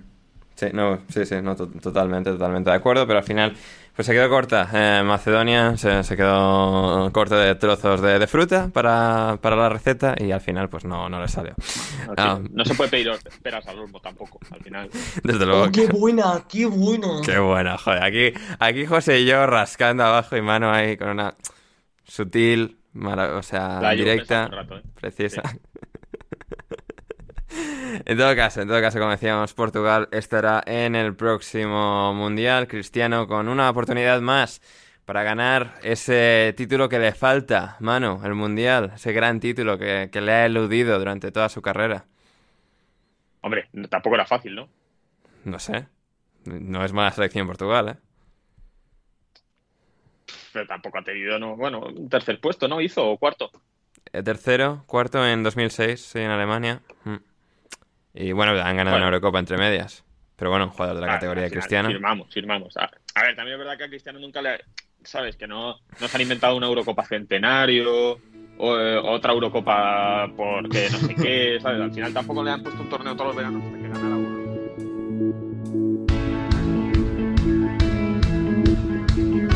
Sí, 0.57 0.67
no, 0.73 1.01
sí, 1.09 1.27
sí, 1.27 1.37
no, 1.43 1.57
to- 1.57 1.67
totalmente, 1.69 2.31
totalmente 2.31 2.71
de 2.71 2.77
acuerdo, 2.77 3.07
pero 3.07 3.19
al 3.19 3.25
final 3.25 3.55
pues 3.97 4.07
se 4.07 4.13
quedó 4.13 4.29
corta. 4.29 4.69
Eh, 4.73 5.03
Macedonia 5.05 5.77
se, 5.77 6.03
se 6.05 6.17
quedó 6.17 7.11
corta 7.13 7.37
de 7.39 7.55
trozos 7.57 8.01
de, 8.01 8.19
de 8.19 8.27
fruta 8.27 8.69
para, 8.73 9.39
para 9.41 9.57
la 9.57 9.69
receta 9.69 10.15
y 10.19 10.31
al 10.33 10.41
final 10.41 10.69
pues 10.69 10.85
no, 10.85 11.09
no 11.09 11.21
le 11.21 11.29
salió. 11.29 11.55
No, 12.07 12.15
Ah, 12.17 12.39
sí. 12.41 12.49
No 12.53 12.65
se 12.65 12.75
puede 12.75 12.91
pedir 12.91 13.11
peras 13.43 13.67
al 13.67 13.79
olmo 13.81 14.01
tampoco, 14.01 14.39
al 14.51 14.61
final. 14.61 14.91
desde 15.25 15.45
luego. 15.47 15.65
¡Oh, 15.65 15.71
qué 15.73 15.87
buena! 15.87 16.45
¡Qué 16.49 16.67
buena! 16.67 17.21
Qué 17.25 17.39
buena, 17.39 17.77
joder. 17.79 18.03
Aquí, 18.03 18.33
aquí 18.59 18.87
José 18.87 19.21
y 19.21 19.27
yo 19.27 19.47
rascando 19.47 20.05
abajo 20.05 20.37
y 20.37 20.43
mano 20.43 20.73
ahí 20.73 20.97
con 20.97 21.09
una 21.11 21.35
sutil, 22.05 22.79
o 22.97 23.43
sea, 23.43 23.81
La 23.81 23.91
directa, 23.93 24.47
rato, 24.49 24.77
¿eh? 24.79 24.83
precisa. 25.01 25.43
En 28.07 28.19
todo 28.19 28.35
caso, 28.35 28.61
en 28.61 28.69
todo 28.69 28.81
caso, 28.81 28.99
como 28.99 29.13
decíamos, 29.13 29.55
Portugal 29.55 30.09
estará 30.11 30.63
en 30.67 30.97
el 30.97 31.15
próximo 31.15 32.13
Mundial 32.13 32.67
Cristiano 32.67 33.27
con 33.29 33.49
una 33.49 33.71
oportunidad 33.71 34.21
más 34.21 34.61
para 35.05 35.23
ganar 35.23 35.75
ese 35.83 36.55
título 36.57 36.89
que 36.89 36.99
le 36.99 37.13
falta, 37.13 37.77
Manu, 37.81 38.21
el 38.25 38.35
Mundial, 38.35 38.93
ese 38.95 39.13
gran 39.13 39.39
título 39.39 39.79
que, 39.79 40.09
que 40.11 40.21
le 40.21 40.33
ha 40.33 40.47
eludido 40.47 40.99
durante 40.99 41.31
toda 41.31 41.49
su 41.49 41.63
carrera. 41.63 42.07
Hombre, 43.43 43.69
tampoco 43.91 44.15
era 44.15 44.27
fácil, 44.27 44.55
¿no? 44.55 44.69
No 45.45 45.59
sé, 45.59 45.87
no 46.47 46.85
es 46.85 46.93
mala 46.93 47.11
selección 47.11 47.47
Portugal, 47.47 47.89
¿eh? 47.89 47.97
Pero 50.53 50.67
tampoco 50.67 50.99
ha 50.99 51.03
tenido, 51.03 51.39
no, 51.39 51.57
bueno, 51.57 51.81
un 51.81 52.09
tercer 52.09 52.41
puesto, 52.41 52.69
¿no? 52.69 52.81
Hizo 52.81 53.07
o 53.07 53.19
cuarto. 53.19 53.51
Eh, 54.13 54.23
Tercero, 54.23 54.85
cuarto 54.87 55.27
en 55.27 55.43
2006, 55.43 56.01
sí, 56.01 56.21
en 56.21 56.31
Alemania. 56.31 56.81
Mm. 57.05 57.17
Y 58.15 58.33
bueno, 58.33 58.53
han 58.53 58.77
ganado 58.77 58.95
Bueno. 58.97 59.07
una 59.09 59.17
Eurocopa 59.17 59.39
entre 59.39 59.57
medias. 59.59 60.05
Pero 60.37 60.51
bueno, 60.51 60.65
un 60.67 60.71
jugador 60.71 60.97
de 60.97 61.01
la 61.03 61.07
Claro, 61.07 61.19
categoría 61.21 61.43
de 61.45 61.51
Cristiano. 61.51 61.89
Firmamos, 61.89 62.33
firmamos. 62.33 62.77
A, 62.77 62.91
a 63.15 63.23
ver, 63.23 63.37
también 63.37 63.55
es 63.55 63.59
verdad 63.59 63.77
que 63.79 63.85
a 63.85 63.89
Cristiano 63.89 64.19
nunca 64.19 64.43
le. 64.43 64.61
¿Sabes? 65.05 65.37
Que 65.37 65.47
no, 65.47 65.79
no 66.01 66.09
se 66.09 66.17
han 66.17 66.23
inventado 66.23 66.57
una 66.57 66.67
Eurocopa 66.67 67.05
centenario 67.05 68.19
o 68.57 68.79
eh, 68.79 68.97
otra 68.97 69.33
Eurocopa 69.33 70.29
porque 70.37 70.89
no 70.91 70.99
sé 70.99 71.15
qué, 71.15 71.59
¿sabes? 71.61 71.81
Al 71.83 71.93
final 71.93 72.13
tampoco 72.15 72.43
le 72.43 72.51
han 72.53 72.63
puesto 72.63 72.81
un 72.83 72.89
torneo 72.89 73.15
todos 73.15 73.29
los 73.29 73.37
veranos 73.37 73.63
hasta 73.65 73.77
que 73.79 73.89
ganara 73.89 74.17
uno. 74.17 74.44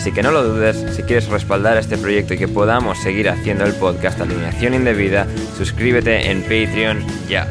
Así 0.00 0.12
que 0.12 0.22
no 0.22 0.30
lo 0.30 0.42
dudes, 0.42 0.82
si 0.96 1.02
quieres 1.02 1.28
respaldar 1.28 1.76
este 1.76 1.98
proyecto 1.98 2.32
y 2.32 2.38
que 2.38 2.48
podamos 2.48 2.96
seguir 2.96 3.28
haciendo 3.28 3.66
el 3.66 3.74
podcast 3.74 4.18
Alineación 4.18 4.72
Indebida, 4.72 5.26
suscríbete 5.58 6.30
en 6.30 6.40
Patreon 6.40 7.04
ya. 7.28 7.46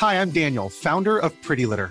Hi, 0.00 0.14
I'm 0.14 0.30
Daniel, 0.30 0.70
founder 0.70 1.18
of 1.18 1.32
Pretty 1.42 1.66
Litter. 1.66 1.90